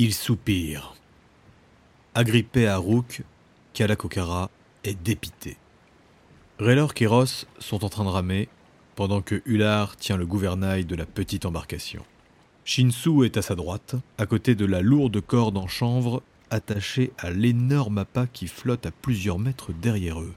[0.00, 0.94] Il soupire.
[2.14, 3.22] Agrippé à Rook,
[3.72, 4.48] Kalakokara
[4.84, 5.56] est dépité.
[6.60, 8.48] Raylork et Ross sont en train de ramer,
[8.94, 12.04] pendant que Ular tient le gouvernail de la petite embarcation.
[12.64, 17.30] Shinsu est à sa droite, à côté de la lourde corde en chanvre attachée à
[17.32, 20.34] l'énorme appât qui flotte à plusieurs mètres derrière eux.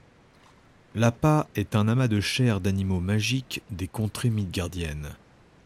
[0.96, 5.10] L'appât est un amas de chair d'animaux magiques des contrées midgardiennes.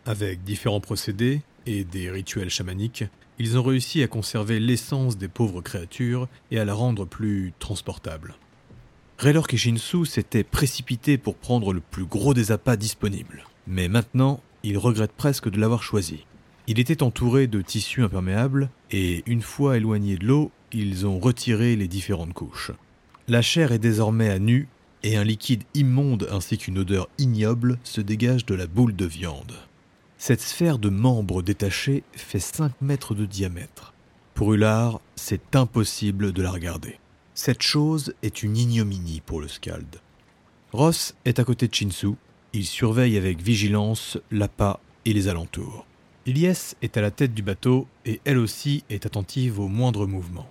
[0.05, 3.05] Avec différents procédés et des rituels chamaniques,
[3.39, 8.35] ils ont réussi à conserver l'essence des pauvres créatures et à la rendre plus transportable.
[9.19, 13.45] Raylor Kishinsu s'était précipité pour prendre le plus gros des appâts disponibles.
[13.67, 16.27] Mais maintenant, il regrette presque de l'avoir choisi.
[16.67, 21.77] Il était entouré de tissus imperméables et, une fois éloigné de l'eau, ils ont retiré
[21.77, 22.73] les différentes couches.
[23.29, 24.69] La chair est désormais à nu
[25.03, 29.55] et un liquide immonde ainsi qu'une odeur ignoble se dégage de la boule de viande.
[30.29, 33.95] Cette sphère de membres détachés fait 5 mètres de diamètre.
[34.35, 36.99] Pour Ular, c'est impossible de la regarder.
[37.35, 39.87] Cette chose est une ignominie pour le Scald.
[40.73, 42.15] Ross est à côté de Shinsu.
[42.53, 45.87] Il surveille avec vigilance l'appât et les alentours.
[46.27, 50.51] Ilyes est à la tête du bateau et elle aussi est attentive aux moindres mouvements.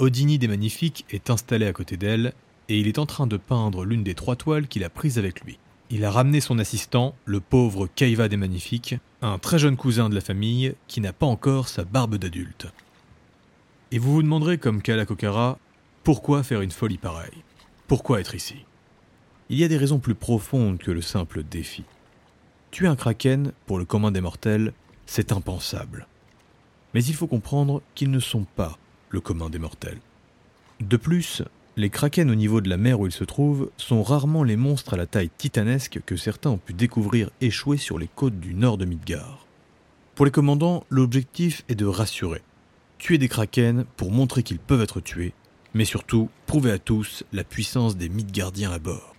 [0.00, 2.34] Odini des Magnifiques est installé à côté d'elle
[2.68, 5.40] et il est en train de peindre l'une des trois toiles qu'il a prises avec
[5.40, 5.58] lui.
[5.90, 8.96] Il a ramené son assistant, le pauvre Kaiva des Magnifiques,
[9.26, 12.66] un très jeune cousin de la famille qui n'a pas encore sa barbe d'adulte.
[13.90, 15.58] Et vous vous demanderez comme Kalakokara
[16.02, 17.42] pourquoi faire une folie pareille?
[17.86, 18.66] Pourquoi être ici?
[19.48, 21.84] Il y a des raisons plus profondes que le simple défi.
[22.70, 24.74] Tuer un kraken, pour le commun des mortels,
[25.06, 26.06] c'est impensable.
[26.92, 28.76] Mais il faut comprendre qu'ils ne sont pas
[29.08, 30.00] le commun des mortels.
[30.80, 31.42] De plus,
[31.76, 34.94] les kraken au niveau de la mer où ils se trouvent sont rarement les monstres
[34.94, 38.78] à la taille titanesque que certains ont pu découvrir échoués sur les côtes du nord
[38.78, 39.46] de Midgard.
[40.14, 42.42] Pour les commandants, l'objectif est de rassurer.
[42.98, 45.34] Tuer des kraken pour montrer qu'ils peuvent être tués
[45.74, 49.14] mais surtout prouver à tous la puissance des Midgardiens à bord.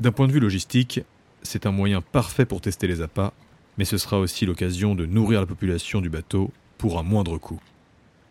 [0.00, 1.00] D'un point de vue logistique,
[1.42, 3.32] c'est un moyen parfait pour tester les appâts,
[3.76, 7.60] mais ce sera aussi l'occasion de nourrir la population du bateau pour un moindre coût.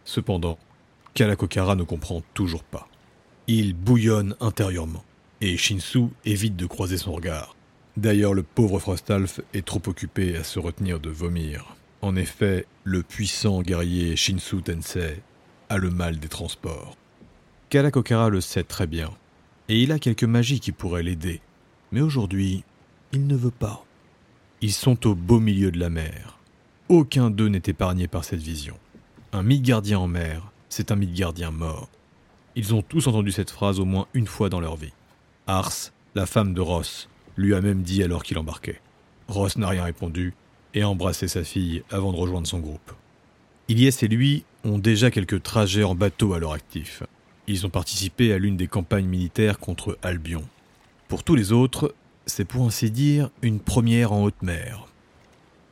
[0.03, 0.57] Cependant,
[1.13, 2.87] Kalakokara ne comprend toujours pas.
[3.49, 5.05] Il bouillonne intérieurement,
[5.39, 7.55] et Shinsu évite de croiser son regard.
[7.95, 11.77] D'ailleurs, le pauvre Frostalf est trop occupé à se retenir de vomir.
[12.01, 15.21] En effet, le puissant guerrier Shinsu Tensei
[15.69, 16.97] a le mal des transports.
[17.69, 19.11] Kalakokara le sait très bien,
[19.69, 21.39] et il a quelques magies qui pourraient l'aider.
[21.93, 22.65] Mais aujourd'hui,
[23.13, 23.85] il ne veut pas.
[24.59, 26.37] Ils sont au beau milieu de la mer.
[26.89, 28.77] Aucun d'eux n'est épargné par cette vision.
[29.31, 31.89] Un Midgardien en mer, c'est un Midgardien mort.
[32.57, 34.91] Ils ont tous entendu cette phrase au moins une fois dans leur vie.
[35.45, 38.81] Ars, la femme de Ross, lui a même dit alors qu'il embarquait.
[39.27, 40.33] Ross n'a rien répondu
[40.73, 42.91] et a embrassé sa fille avant de rejoindre son groupe.
[43.67, 47.03] Ilyes et lui ont déjà quelques trajets en bateau à leur actif.
[47.45, 50.43] Ils ont participé à l'une des campagnes militaires contre Albion.
[51.09, 51.93] Pour tous les autres,
[52.25, 54.87] c'est pour ainsi dire une première en haute mer.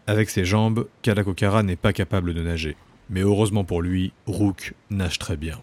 [0.05, 2.77] Avec ses jambes, Kalakokara n'est pas capable de nager.
[3.09, 5.59] Mais heureusement pour lui, Rook nage très bien.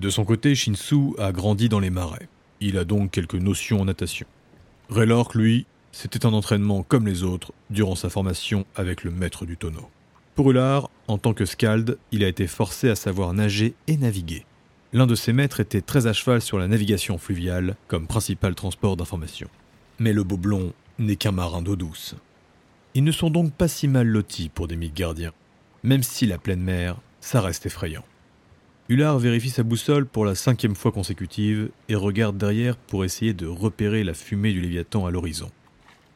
[0.00, 2.30] De son côté, Shinsu a grandi dans les marais.
[2.62, 4.26] Il a donc quelques notions en natation.
[4.88, 9.58] Raylork, lui, c'était un entraînement comme les autres durant sa formation avec le maître du
[9.58, 9.90] tonneau.
[10.34, 14.46] Pour Ular, en tant que Skald, il a été forcé à savoir nager et naviguer.
[14.94, 18.96] L'un de ses maîtres était très à cheval sur la navigation fluviale comme principal transport
[18.96, 19.50] d'informations.
[19.98, 22.14] Mais le Boblon n'est qu'un marin d'eau douce.
[22.94, 25.34] Ils ne sont donc pas si mal lotis pour des gardiens,
[25.82, 28.04] même si la pleine mer, ça reste effrayant.
[28.90, 33.46] Hullard vérifie sa boussole pour la cinquième fois consécutive et regarde derrière pour essayer de
[33.46, 35.50] repérer la fumée du Léviathan à l'horizon.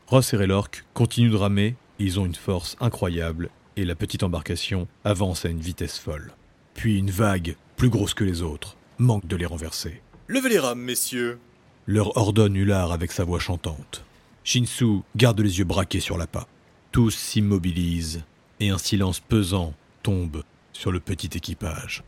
[0.09, 4.89] Ross et Raylork continuent de ramer, ils ont une force incroyable et la petite embarcation
[5.05, 6.33] avance à une vitesse folle.
[6.75, 10.03] Puis une vague plus grosses que les autres, manquent de les renverser.
[10.27, 11.39] Levez les rames, messieurs
[11.87, 14.05] leur ordonne Hullard avec sa voix chantante.
[14.43, 16.49] Shinsu garde les yeux braqués sur l'appât.
[16.93, 18.25] Tous s'immobilisent
[18.59, 22.03] et un silence pesant tombe sur le petit équipage.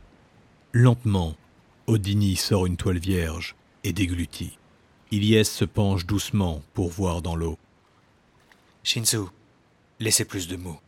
[0.78, 1.34] Lentement,
[1.86, 4.58] Odini sort une toile vierge et déglutit.
[5.10, 7.56] Ilyes se penche doucement pour voir dans l'eau.
[8.82, 9.20] Shinsu,
[10.00, 10.78] laissez plus de mots.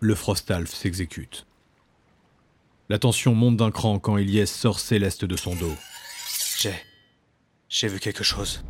[0.00, 1.46] Le Frostalf s'exécute.
[2.90, 5.74] La tension monte d'un cran quand Ilyes sort céleste de son dos.
[6.58, 6.74] J'ai.
[7.70, 8.62] J'ai vu quelque chose.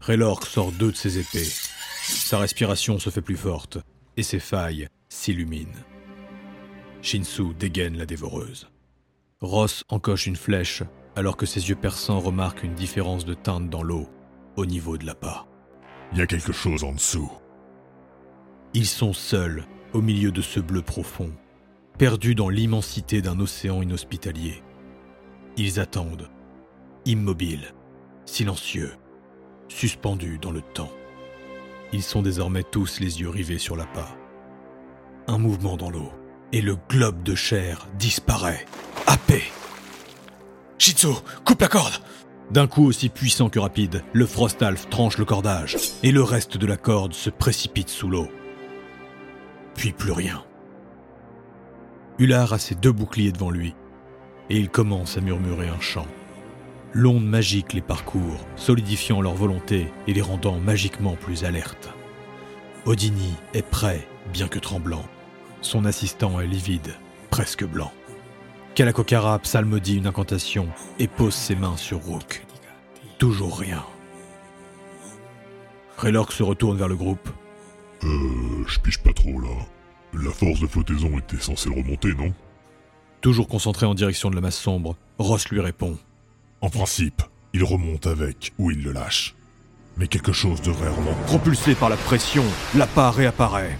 [0.00, 1.48] Raylork sort deux de ses épées.
[2.08, 3.78] Sa respiration se fait plus forte
[4.16, 5.91] et ses failles s'illuminent.
[7.02, 8.70] Shinsu dégaine la dévoreuse.
[9.40, 10.82] Ross encoche une flèche
[11.16, 14.08] alors que ses yeux perçants remarquent une différence de teinte dans l'eau
[14.56, 15.46] au niveau de l'appât.
[16.12, 17.30] Il y a quelque chose en dessous.
[18.72, 21.32] Ils sont seuls au milieu de ce bleu profond
[21.98, 24.62] perdus dans l'immensité d'un océan inhospitalier.
[25.56, 26.30] Ils attendent,
[27.04, 27.74] immobiles,
[28.24, 28.92] silencieux,
[29.68, 30.92] suspendus dans le temps.
[31.92, 34.16] Ils sont désormais tous les yeux rivés sur l'appât.
[35.26, 36.10] Un mouvement dans l'eau,
[36.52, 38.66] et le globe de chair disparaît,
[39.06, 39.42] happé.
[40.78, 41.08] Shitsu,
[41.44, 41.94] coupe la corde
[42.50, 46.66] D'un coup aussi puissant que rapide, le Frostalf tranche le cordage, et le reste de
[46.66, 48.28] la corde se précipite sous l'eau.
[49.74, 50.44] Puis plus rien.
[52.18, 53.74] Ular a ses deux boucliers devant lui,
[54.50, 56.06] et il commence à murmurer un chant.
[56.92, 61.88] L'onde magique les parcourt, solidifiant leur volonté et les rendant magiquement plus alertes.
[62.84, 65.04] Odini est prêt, bien que tremblant.
[65.62, 66.94] Son assistant est livide,
[67.30, 67.92] presque blanc.
[68.74, 70.68] Kalakokara psalmodie une incantation
[70.98, 72.44] et pose ses mains sur Rook.
[73.18, 73.84] Toujours rien.
[75.98, 77.28] Raylork se retourne vers le groupe.
[78.02, 79.54] Euh, je piche pas trop là.
[80.14, 82.32] La force de flottaison était censée le remonter, non?
[83.20, 85.96] Toujours concentré en direction de la masse sombre, Ross lui répond.
[86.60, 87.22] En principe,
[87.52, 89.36] il remonte avec ou il le lâche.
[89.96, 91.24] Mais quelque chose devrait remonter.
[91.26, 92.44] Propulsé par la pression,
[92.74, 93.78] l'appât réapparaît.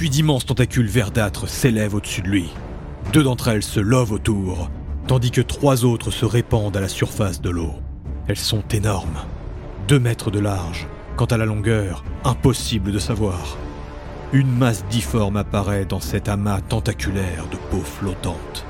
[0.00, 2.48] Puis d'immenses tentacules verdâtres s'élèvent au-dessus de lui.
[3.12, 4.70] Deux d'entre elles se lovent autour,
[5.06, 7.74] tandis que trois autres se répandent à la surface de l'eau.
[8.26, 9.18] Elles sont énormes.
[9.88, 10.88] Deux mètres de large.
[11.18, 13.58] Quant à la longueur, impossible de savoir.
[14.32, 18.64] Une masse difforme apparaît dans cet amas tentaculaire de peau flottante.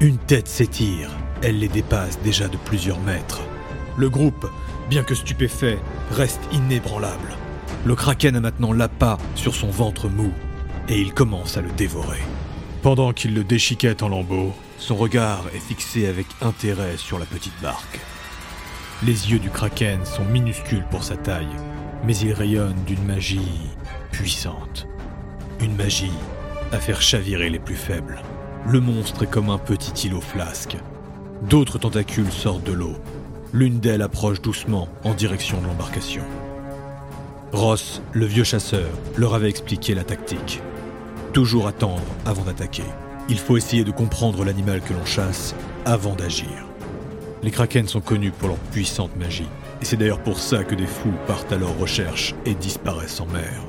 [0.00, 1.10] Une tête s'étire,
[1.42, 3.42] elle les dépasse déjà de plusieurs mètres.
[3.98, 4.50] Le groupe,
[4.88, 5.78] bien que stupéfait,
[6.10, 7.36] reste inébranlable.
[7.84, 10.32] Le kraken a maintenant l'appât sur son ventre mou,
[10.88, 12.20] et il commence à le dévorer.
[12.82, 17.58] Pendant qu'il le déchiquette en lambeaux, son regard est fixé avec intérêt sur la petite
[17.62, 18.00] barque.
[19.02, 21.56] Les yeux du kraken sont minuscules pour sa taille,
[22.04, 23.70] mais ils rayonnent d'une magie
[24.12, 24.86] puissante.
[25.60, 26.12] Une magie
[26.72, 28.20] à faire chavirer les plus faibles.
[28.66, 30.76] Le monstre est comme un petit îlot flasque.
[31.48, 32.96] D'autres tentacules sortent de l'eau.
[33.52, 36.22] L'une d'elles approche doucement en direction de l'embarcation.
[37.52, 40.60] Ross, le vieux chasseur, leur avait expliqué la tactique.
[41.34, 42.84] Toujours attendre avant d'attaquer.
[43.28, 46.64] Il faut essayer de comprendre l'animal que l'on chasse avant d'agir.
[47.42, 49.48] Les kraken sont connus pour leur puissante magie,
[49.82, 53.26] et c'est d'ailleurs pour ça que des fous partent à leur recherche et disparaissent en
[53.26, 53.64] mer.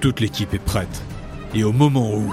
[0.00, 1.02] Toute l'équipe est prête,
[1.52, 2.32] et au moment où...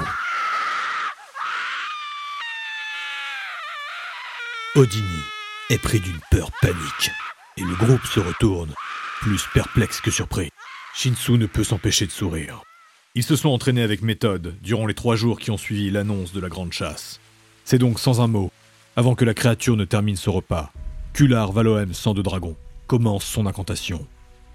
[4.75, 5.19] Odini
[5.71, 7.11] est pris d'une peur panique,
[7.57, 8.73] et le groupe se retourne,
[9.19, 10.51] plus perplexe que surpris.
[10.95, 12.63] Shinsu ne peut s'empêcher de sourire.
[13.19, 16.39] Ils se sont entraînés avec méthode durant les trois jours qui ont suivi l'annonce de
[16.39, 17.19] la grande chasse.
[17.65, 18.49] C'est donc sans un mot,
[18.95, 20.71] avant que la créature ne termine ce repas,
[21.11, 22.55] Kular Valoem sang de dragon
[22.87, 24.07] commence son incantation.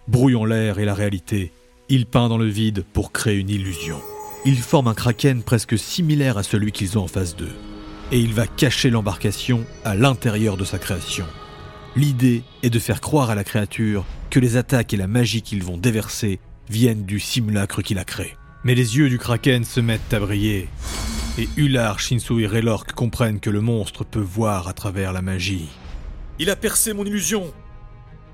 [0.08, 1.52] Brouillant l'air et la réalité,
[1.90, 4.00] il peint dans le vide pour créer une illusion.
[4.46, 7.52] Il forme un kraken presque similaire à celui qu'ils ont en face d'eux.
[8.12, 11.26] Et il va cacher l'embarcation à l'intérieur de sa création.
[11.96, 15.62] L'idée est de faire croire à la créature que les attaques et la magie qu'ils
[15.62, 16.40] vont déverser
[16.70, 18.32] viennent du simulacre qu'il a créé.
[18.64, 20.68] Mais les yeux du kraken se mettent à briller.
[21.38, 25.68] Et Ular, Shinsu et Raylork comprennent que le monstre peut voir à travers la magie.
[26.38, 27.52] Il a percé mon illusion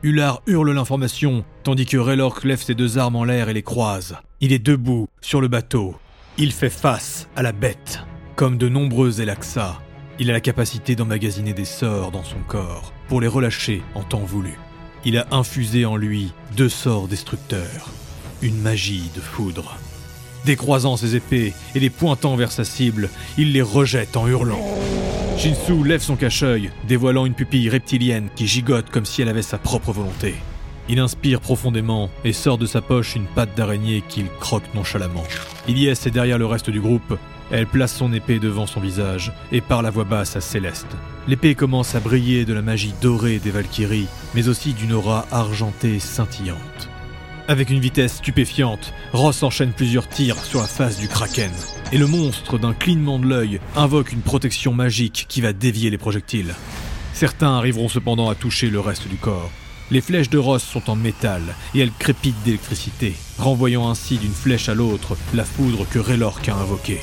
[0.03, 4.17] Ular hurle l'information, tandis que Raylork lève ses deux armes en l'air et les croise.
[4.41, 5.95] Il est debout, sur le bateau.
[6.39, 8.01] Il fait face à la bête.
[8.35, 9.79] Comme de nombreux Elaxa,
[10.19, 14.25] il a la capacité d'emmagasiner des sorts dans son corps, pour les relâcher en temps
[14.25, 14.59] voulu.
[15.05, 17.91] Il a infusé en lui deux sorts destructeurs,
[18.41, 19.77] une magie de foudre.
[20.45, 24.65] Décroisant ses épées et les pointant vers sa cible, il les rejette en hurlant.
[25.37, 29.59] Shinsu lève son cache-œil, dévoilant une pupille reptilienne qui gigote comme si elle avait sa
[29.59, 30.35] propre volonté.
[30.89, 35.25] Il inspire profondément et sort de sa poche une patte d'araignée qu'il croque nonchalamment.
[35.69, 37.17] Ilyes est derrière le reste du groupe.
[37.53, 40.97] Elle place son épée devant son visage et parle à voix basse à Céleste.
[41.29, 46.01] L'épée commence à briller de la magie dorée des Valkyries, mais aussi d'une aura argentée
[46.01, 46.91] scintillante.
[47.51, 51.51] Avec une vitesse stupéfiante, Ross enchaîne plusieurs tirs sur la face du kraken.
[51.91, 55.99] Et le monstre, d'un clignement de l'œil, invoque une protection magique qui va dévier les
[55.99, 56.55] projectiles.
[57.13, 59.51] Certains arriveront cependant à toucher le reste du corps.
[59.91, 61.43] Les flèches de Ross sont en métal
[61.75, 66.55] et elles crépitent d'électricité, renvoyant ainsi d'une flèche à l'autre la foudre que Raylork a
[66.55, 67.01] invoquée.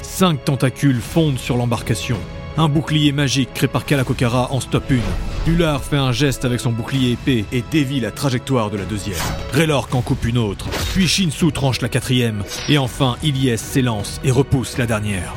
[0.00, 2.16] Cinq tentacules fondent sur l'embarcation.
[2.58, 5.00] Un bouclier magique créé par Kalakokara en stop une.
[5.46, 9.16] Ular fait un geste avec son bouclier épais et dévie la trajectoire de la deuxième.
[9.52, 14.30] Raylork en coupe une autre, puis Shinsu tranche la quatrième, et enfin Ilyes s'élance et
[14.30, 15.34] repousse la dernière.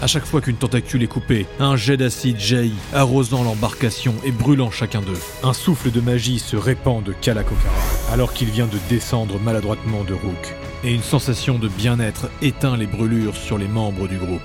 [0.00, 4.70] À chaque fois qu'une tentacule est coupée, un jet d'acide jaillit, arrosant l'embarcation et brûlant
[4.70, 5.20] chacun d'eux.
[5.42, 7.74] Un souffle de magie se répand de Kalakokara,
[8.12, 10.54] alors qu'il vient de descendre maladroitement de Rook.
[10.84, 14.40] Et une sensation de bien-être éteint les brûlures sur les membres du groupe.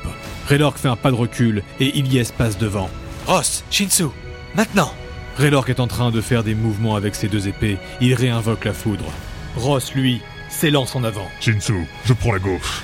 [0.47, 2.89] Raylork fait un pas de recul et Ilyes passe devant.
[3.27, 4.05] Ross, Shinsu,
[4.55, 4.91] maintenant
[5.37, 8.73] Raylork est en train de faire des mouvements avec ses deux épées, il réinvoque la
[8.73, 9.05] foudre.
[9.55, 11.27] Ross, lui, s'élance en avant.
[11.39, 12.83] Shinsu, je prends la gauche.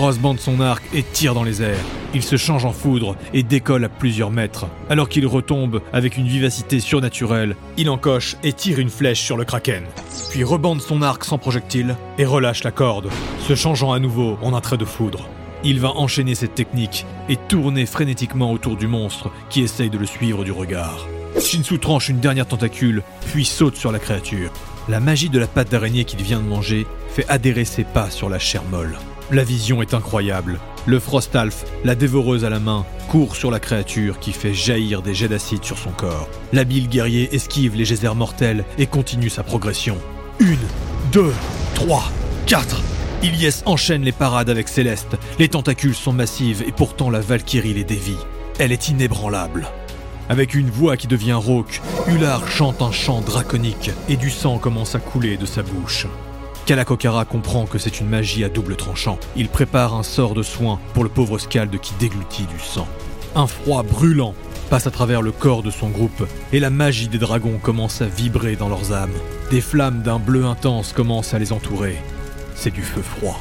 [0.00, 1.84] Ross bande son arc et tire dans les airs.
[2.14, 4.64] Il se change en foudre et décolle à plusieurs mètres.
[4.88, 9.44] Alors qu'il retombe avec une vivacité surnaturelle, il encoche et tire une flèche sur le
[9.44, 9.84] kraken.
[10.30, 13.10] Puis rebande son arc sans projectile et relâche la corde,
[13.46, 15.28] se changeant à nouveau en un trait de foudre.
[15.64, 20.06] Il va enchaîner cette technique et tourner frénétiquement autour du monstre qui essaye de le
[20.06, 21.06] suivre du regard.
[21.38, 24.50] Shinsu tranche une dernière tentacule, puis saute sur la créature.
[24.88, 28.30] La magie de la patte d'araignée qu'il vient de manger fait adhérer ses pas sur
[28.30, 28.96] la chair molle.
[29.32, 30.58] La vision est incroyable.
[30.86, 35.14] Le Frostalf, la dévoreuse à la main, court sur la créature qui fait jaillir des
[35.14, 36.28] jets d'acide sur son corps.
[36.52, 39.96] L'habile guerrier esquive les geysers mortels et continue sa progression.
[40.40, 40.58] Une,
[41.12, 41.32] deux,
[41.76, 42.10] trois,
[42.46, 42.82] quatre.
[43.22, 45.16] Ilyes enchaîne les parades avec Céleste.
[45.38, 48.18] Les tentacules sont massives et pourtant la Valkyrie les dévie.
[48.58, 49.68] Elle est inébranlable.
[50.28, 54.96] Avec une voix qui devient rauque, Ular chante un chant draconique et du sang commence
[54.96, 56.08] à couler de sa bouche.
[56.70, 59.18] Kalakokara comprend que c'est une magie à double tranchant.
[59.34, 62.86] Il prépare un sort de soin pour le pauvre Scald qui déglutit du sang.
[63.34, 64.36] Un froid brûlant
[64.70, 68.06] passe à travers le corps de son groupe et la magie des dragons commence à
[68.06, 69.10] vibrer dans leurs âmes.
[69.50, 71.96] Des flammes d'un bleu intense commencent à les entourer.
[72.54, 73.40] C'est du feu froid.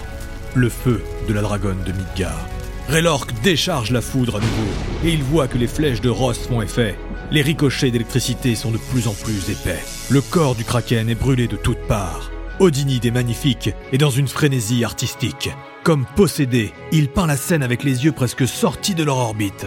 [0.56, 2.48] Le feu de la dragonne de Midgard.
[2.88, 4.72] Raylork décharge la foudre à nouveau
[5.06, 6.98] et il voit que les flèches de Ross font effet.
[7.30, 9.84] Les ricochets d'électricité sont de plus en plus épais.
[10.10, 12.32] Le corps du kraken est brûlé de toutes parts.
[12.60, 15.50] Odinide est magnifique et dans une frénésie artistique.
[15.84, 19.66] Comme possédé, il peint la scène avec les yeux presque sortis de leur orbite.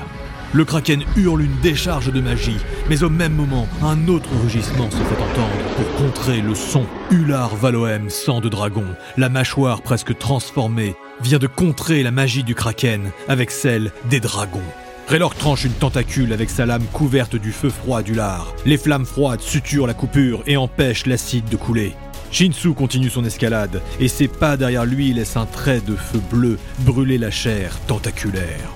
[0.53, 2.59] Le kraken hurle une décharge de magie,
[2.91, 6.85] mais au même moment, un autre rugissement se fait entendre pour contrer le son.
[7.11, 8.85] Ular Valoem, sang de dragon,
[9.17, 14.61] la mâchoire presque transformée, vient de contrer la magie du kraken avec celle des dragons.
[15.09, 18.55] Raylork tranche une tentacule avec sa lame couverte du feu froid d'Ular.
[18.67, 21.95] Les flammes froides suturent la coupure et empêchent l'acide de couler.
[22.33, 26.59] Shinsu continue son escalade, et ses pas derrière lui laissent un trait de feu bleu
[26.81, 28.73] brûler la chair tentaculaire.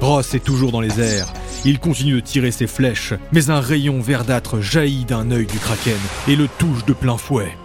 [0.00, 1.32] Ross est toujours dans les airs.
[1.64, 5.98] Il continue de tirer ses flèches, mais un rayon verdâtre jaillit d'un œil du kraken
[6.28, 7.56] et le touche de plein fouet.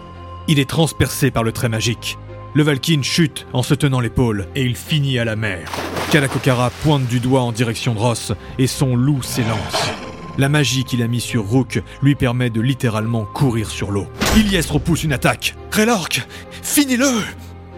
[0.48, 2.18] Il est transpercé par le trait magique.
[2.54, 5.70] Le Valkyne chute en se tenant l'épaule et il finit à la mer.
[6.10, 9.92] Kalakokara pointe du doigt en direction de Ross et son loup s'élance.
[10.38, 14.06] La magie qu'il a mis sur Rook lui permet de littéralement courir sur l'eau.
[14.36, 15.54] Ilyes repousse une attaque.
[15.70, 16.26] Raylork,
[16.62, 17.10] finis-le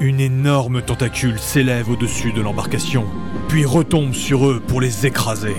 [0.01, 3.07] Une énorme tentacule s'élève au-dessus de l'embarcation,
[3.49, 5.57] puis retombe sur eux pour les écraser.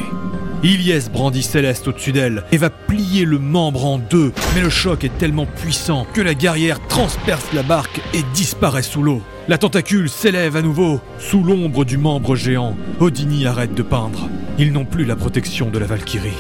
[0.64, 5.04] Ilyes brandit Céleste au-dessus d'elle et va plier le membre en deux, mais le choc
[5.04, 9.22] est tellement puissant que la guerrière transperce la barque et disparaît sous l'eau.
[9.48, 11.02] La tentacule s'élève à nouveau.
[11.20, 14.30] Sous l'ombre du membre géant, Odini arrête de peindre.
[14.58, 16.34] Ils n'ont plus la protection de la Valkyrie.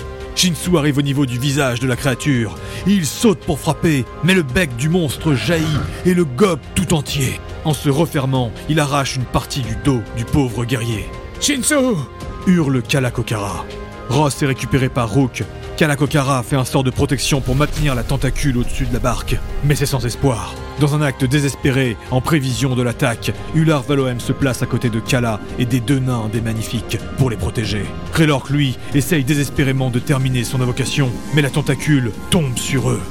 [0.46, 2.56] Shinsu arrive au niveau du visage de la créature.
[2.86, 5.66] Il saute pour frapper, mais le bec du monstre jaillit
[6.06, 7.40] et le gobe tout entier.
[7.64, 11.10] En se refermant, il arrache une partie du dos du pauvre guerrier.
[11.42, 11.96] Shinsu
[12.46, 13.66] hurle Kalakokara.
[14.10, 15.44] Ross est récupéré par Rook.
[15.78, 19.76] Kalakokara fait un sort de protection pour maintenir la tentacule au-dessus de la barque, mais
[19.76, 20.54] c'est sans espoir.
[20.80, 25.00] Dans un acte désespéré, en prévision de l'attaque, Ular Valoem se place à côté de
[25.00, 27.86] Kala et des deux nains des magnifiques pour les protéger.
[28.14, 33.02] Raylork, lui, essaye désespérément de terminer son invocation, mais la tentacule tombe sur eux.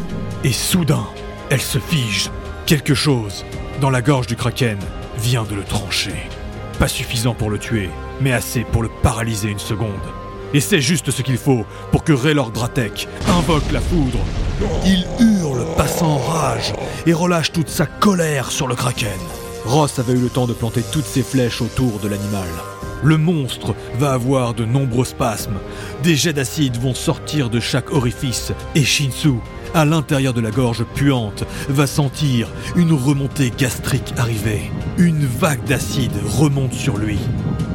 [0.43, 1.07] Et soudain,
[1.51, 2.31] elle se fige.
[2.67, 3.45] Quelque chose,
[3.81, 4.79] dans la gorge du kraken,
[5.19, 6.15] vient de le trancher.
[6.79, 9.91] Pas suffisant pour le tuer, mais assez pour le paralyser une seconde.
[10.55, 14.21] Et c'est juste ce qu'il faut pour que Raylord Dratek invoque la foudre.
[14.87, 16.73] Il hurle, passant en rage,
[17.07, 19.19] et relâche toute sa colère sur le kraken.
[19.65, 22.49] Ross avait eu le temps de planter toutes ses flèches autour de l'animal.
[23.05, 25.59] Le monstre va avoir de nombreux spasmes.
[26.03, 29.35] Des jets d'acide vont sortir de chaque orifice, et Shinsu,
[29.75, 34.71] à l'intérieur de la gorge puante, va sentir une remontée gastrique arriver.
[34.97, 37.19] Une vague d'acide remonte sur lui.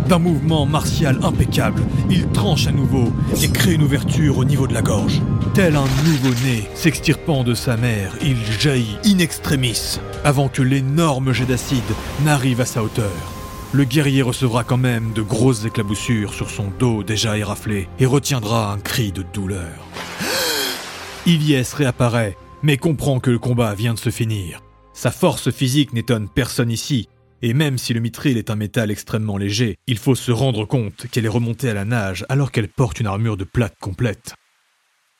[0.07, 4.73] D'un mouvement martial impeccable, il tranche à nouveau et crée une ouverture au niveau de
[4.73, 5.21] la gorge.
[5.53, 11.45] Tel un nouveau-né s'extirpant de sa mère, il jaillit in extremis avant que l'énorme jet
[11.45, 11.83] d'acide
[12.25, 13.38] n'arrive à sa hauteur.
[13.71, 18.73] Le guerrier recevra quand même de grosses éclaboussures sur son dos déjà éraflé et retiendra
[18.73, 19.85] un cri de douleur.
[21.27, 24.63] Ilyes réapparaît, mais comprend que le combat vient de se finir.
[24.93, 27.07] Sa force physique n'étonne personne ici,
[27.43, 31.05] et même si le mithril est un métal extrêmement léger, il faut se rendre compte
[31.11, 34.33] qu'elle est remontée à la nage alors qu'elle porte une armure de plate complète.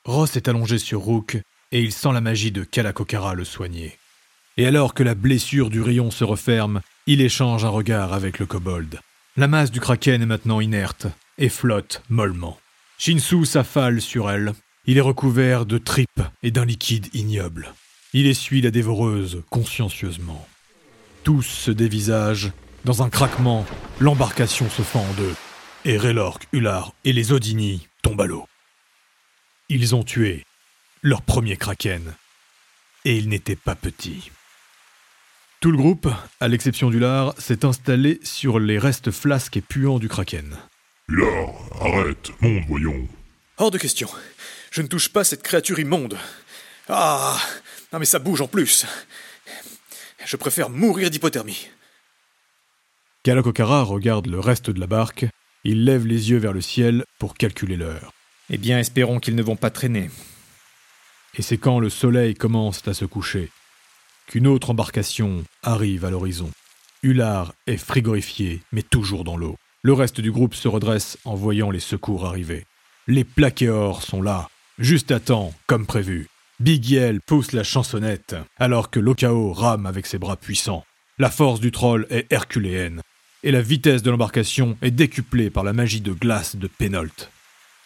[0.06, 1.38] Ross est allongé sur Rook,
[1.72, 4.00] et il sent la magie de Kalakokara le soigner.
[4.58, 8.46] Et alors que la blessure du rayon se referme, il échange un regard avec le
[8.46, 9.00] kobold.
[9.36, 11.08] La masse du kraken est maintenant inerte
[11.40, 12.60] et flotte mollement.
[13.00, 14.54] Shinsu s'affale sur elle.
[14.86, 17.74] Il est recouvert de tripes et d'un liquide ignoble.
[18.14, 20.48] Il essuie la dévoreuse consciencieusement.
[21.24, 22.52] Tous se dévisagent.
[22.86, 23.66] Dans un craquement,
[24.00, 25.34] l'embarcation se fend en deux.
[25.86, 28.46] Et Raylork, Ular et les Odini tombent à l'eau.
[29.68, 30.46] Ils ont tué
[31.02, 32.14] leur premier kraken.
[33.04, 34.30] Et il n'était pas petit.
[35.62, 36.08] Tout le groupe,
[36.40, 40.56] à l'exception d'Ular, s'est installé sur les restes flasques et puants du kraken.
[41.10, 41.50] Ular,
[41.82, 43.10] arrête, monte, voyons.
[43.58, 44.08] Hors de question.
[44.72, 46.18] Je ne touche pas cette créature immonde.
[46.88, 47.38] Ah
[47.92, 48.86] Non mais ça bouge en plus.
[50.26, 51.68] Je préfère mourir d'hypothermie.
[53.24, 55.26] Kalakokara regarde le reste de la barque.
[55.66, 58.14] Il lève les yeux vers le ciel pour calculer l'heure.
[58.50, 60.10] Eh bien, espérons qu'ils ne vont pas traîner.
[61.36, 63.50] Et c'est quand le soleil commence à se coucher
[64.30, 66.52] qu'une autre embarcation arrive à l'horizon.
[67.02, 69.58] Ular est frigorifié, mais toujours dans l'eau.
[69.82, 72.66] Le reste du groupe se redresse en voyant les secours arriver.
[73.08, 76.28] Les plaquéors sont là, juste à temps, comme prévu.
[76.60, 80.86] Big pousse la chansonnette, alors que Lokao rame avec ses bras puissants.
[81.18, 83.02] La force du troll est herculéenne,
[83.44, 87.32] et la vitesse de l'embarcation est décuplée par la magie de glace de Pénolt.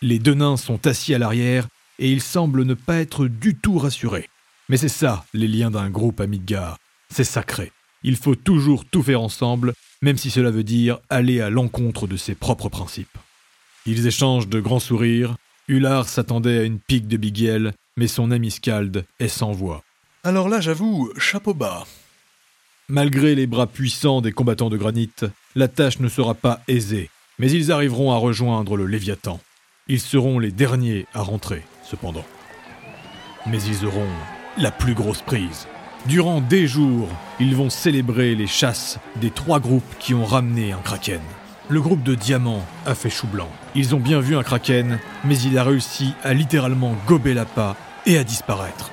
[0.01, 1.67] Les deux nains sont assis à l'arrière,
[1.99, 4.27] et ils semblent ne pas être du tout rassurés.
[4.69, 6.77] Mais c'est ça, les liens d'un groupe à Midgard.
[7.09, 7.71] C'est sacré.
[8.03, 12.17] Il faut toujours tout faire ensemble, même si cela veut dire aller à l'encontre de
[12.17, 13.17] ses propres principes.
[13.85, 15.35] Ils échangent de grands sourires.
[15.67, 19.83] Ular s'attendait à une pique de Bigel, mais son ami Scald est sans voix.
[20.23, 21.85] Alors là, j'avoue, chapeau bas.
[22.89, 25.09] Malgré les bras puissants des combattants de granit,
[25.55, 29.39] la tâche ne sera pas aisée, mais ils arriveront à rejoindre le Léviathan.
[29.87, 32.25] Ils seront les derniers à rentrer, cependant.
[33.47, 34.07] Mais ils auront
[34.57, 35.67] la plus grosse prise.
[36.05, 37.07] Durant des jours,
[37.39, 41.21] ils vont célébrer les chasses des trois groupes qui ont ramené un kraken.
[41.69, 43.49] Le groupe de Diamant a fait chou blanc.
[43.73, 48.17] Ils ont bien vu un kraken, mais il a réussi à littéralement gober l'appât et
[48.17, 48.91] à disparaître.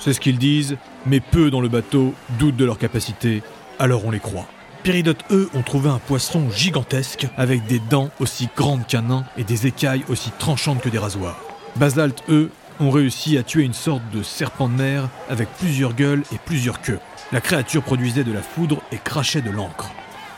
[0.00, 3.42] C'est ce qu'ils disent, mais peu dans le bateau doutent de leur capacité,
[3.78, 4.48] alors on les croit.
[4.82, 9.44] Péridote, eux, ont trouvé un poisson gigantesque avec des dents aussi grandes qu'un nain et
[9.44, 11.40] des écailles aussi tranchantes que des rasoirs.
[11.76, 16.22] Basalte, eux, ont réussi à tuer une sorte de serpent de mer avec plusieurs gueules
[16.32, 17.00] et plusieurs queues.
[17.32, 19.90] La créature produisait de la foudre et crachait de l'encre.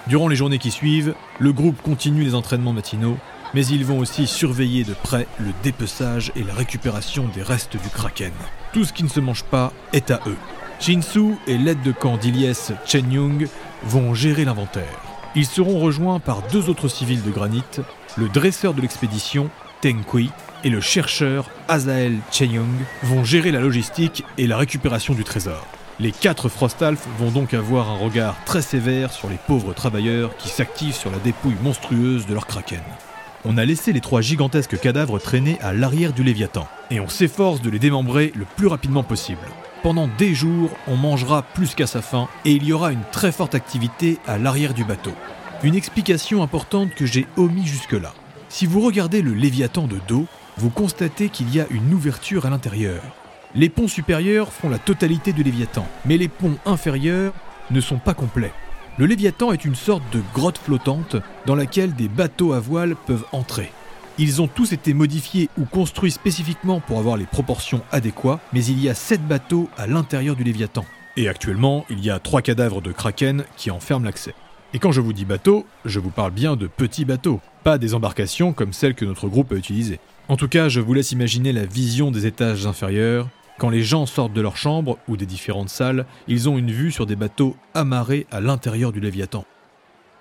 [0.06, 3.18] Durant les journées qui suivent, le groupe continue les entraînements matinaux,
[3.54, 7.88] mais ils vont aussi surveiller de près le dépeçage et la récupération des restes du
[7.88, 8.32] kraken.
[8.72, 10.36] Tout ce qui ne se mange pas est à eux.
[10.80, 13.46] Shinsu et l'aide de camp d'Iliès Chen Yung
[13.84, 15.00] vont gérer l'inventaire.
[15.36, 17.62] Ils seront rejoints par deux autres civils de granit,
[18.16, 20.30] le dresseur de l'expédition, Teng Kui,
[20.62, 22.66] et le chercheur Azael Chenyong
[23.02, 25.66] vont gérer la logistique et la récupération du trésor.
[25.98, 30.48] Les quatre Frostalf vont donc avoir un regard très sévère sur les pauvres travailleurs qui
[30.48, 32.80] s'activent sur la dépouille monstrueuse de leur kraken.
[33.44, 37.62] On a laissé les trois gigantesques cadavres traîner à l'arrière du Léviathan, et on s'efforce
[37.62, 39.40] de les démembrer le plus rapidement possible.
[39.82, 43.32] Pendant des jours, on mangera plus qu'à sa faim, et il y aura une très
[43.32, 45.12] forte activité à l'arrière du bateau.
[45.62, 48.12] Une explication importante que j'ai omis jusque-là.
[48.50, 50.26] Si vous regardez le Léviathan de dos,
[50.58, 53.00] vous constatez qu'il y a une ouverture à l'intérieur.
[53.54, 57.32] Les ponts supérieurs font la totalité du Léviathan, mais les ponts inférieurs
[57.70, 58.52] ne sont pas complets.
[58.98, 61.14] Le Léviathan est une sorte de grotte flottante
[61.46, 63.70] dans laquelle des bateaux à voile peuvent entrer.
[64.18, 68.82] Ils ont tous été modifiés ou construits spécifiquement pour avoir les proportions adéquates, mais il
[68.82, 70.84] y a 7 bateaux à l'intérieur du Léviathan.
[71.16, 74.34] Et actuellement, il y a 3 cadavres de kraken qui en ferment l'accès.
[74.72, 77.94] Et quand je vous dis bateau, je vous parle bien de petits bateaux, pas des
[77.94, 79.98] embarcations comme celles que notre groupe a utilisées.
[80.28, 83.28] En tout cas, je vous laisse imaginer la vision des étages inférieurs.
[83.58, 86.92] Quand les gens sortent de leur chambre ou des différentes salles, ils ont une vue
[86.92, 89.44] sur des bateaux amarrés à l'intérieur du Léviathan.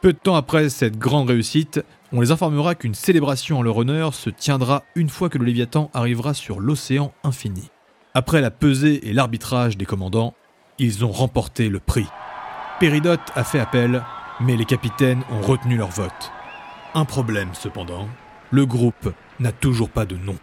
[0.01, 1.81] Peu de temps après cette grande réussite,
[2.11, 5.91] on les informera qu'une célébration en leur honneur se tiendra une fois que le Léviathan
[5.93, 7.69] arrivera sur l'océan infini.
[8.15, 10.33] Après la pesée et l'arbitrage des commandants,
[10.79, 12.07] ils ont remporté le prix.
[12.79, 14.01] Péridote a fait appel,
[14.41, 16.31] mais les capitaines ont retenu leur vote.
[16.93, 18.07] Un problème cependant,
[18.51, 20.37] le groupe n'a toujours pas de nom.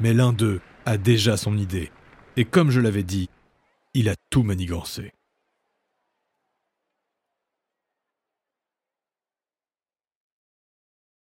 [0.00, 1.90] Mais l'un d'eux a déjà son idée.
[2.36, 3.28] Et comme je l'avais dit,
[3.94, 5.12] il a tout manigancé.